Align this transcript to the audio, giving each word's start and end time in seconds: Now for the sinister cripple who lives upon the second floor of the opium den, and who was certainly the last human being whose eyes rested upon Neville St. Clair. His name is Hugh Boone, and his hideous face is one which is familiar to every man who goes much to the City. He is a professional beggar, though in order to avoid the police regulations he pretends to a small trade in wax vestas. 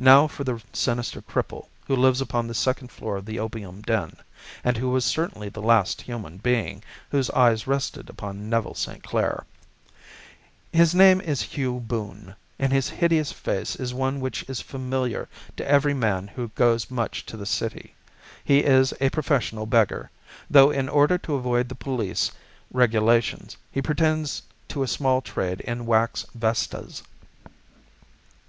Now 0.00 0.26
for 0.26 0.42
the 0.42 0.60
sinister 0.72 1.22
cripple 1.22 1.68
who 1.86 1.94
lives 1.94 2.20
upon 2.20 2.48
the 2.48 2.54
second 2.54 2.90
floor 2.90 3.16
of 3.18 3.24
the 3.24 3.38
opium 3.38 3.82
den, 3.82 4.16
and 4.64 4.76
who 4.76 4.90
was 4.90 5.04
certainly 5.04 5.48
the 5.48 5.62
last 5.62 6.00
human 6.02 6.38
being 6.38 6.82
whose 7.12 7.30
eyes 7.30 7.68
rested 7.68 8.10
upon 8.10 8.50
Neville 8.50 8.74
St. 8.74 9.00
Clair. 9.04 9.46
His 10.72 10.92
name 10.92 11.20
is 11.20 11.40
Hugh 11.40 11.78
Boone, 11.78 12.34
and 12.58 12.72
his 12.72 12.88
hideous 12.90 13.30
face 13.30 13.76
is 13.76 13.94
one 13.94 14.18
which 14.18 14.42
is 14.50 14.60
familiar 14.60 15.28
to 15.56 15.64
every 15.70 15.94
man 15.94 16.26
who 16.26 16.48
goes 16.56 16.90
much 16.90 17.24
to 17.26 17.36
the 17.36 17.46
City. 17.46 17.94
He 18.44 18.64
is 18.64 18.92
a 19.00 19.08
professional 19.10 19.66
beggar, 19.66 20.10
though 20.50 20.72
in 20.72 20.88
order 20.88 21.16
to 21.18 21.34
avoid 21.36 21.68
the 21.68 21.76
police 21.76 22.32
regulations 22.72 23.56
he 23.70 23.82
pretends 23.82 24.42
to 24.66 24.82
a 24.82 24.88
small 24.88 25.22
trade 25.22 25.60
in 25.60 25.86
wax 25.86 26.26
vestas. 26.34 27.04